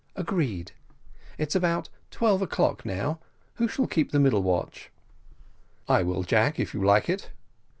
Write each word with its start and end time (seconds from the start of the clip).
"Agreed 0.15 0.71
it's 1.37 1.53
about 1.53 1.89
twelve 2.09 2.41
o'clock 2.41 2.83
now 2.83 3.19
who 3.57 3.67
shall 3.67 3.85
keep 3.85 4.09
the 4.11 4.19
middle 4.19 4.41
watch?" 4.41 4.89
"I 5.87 6.01
will, 6.01 6.23
Jack, 6.23 6.59
if 6.59 6.73
you 6.73 6.83
like 6.83 7.07
it." 7.07 7.29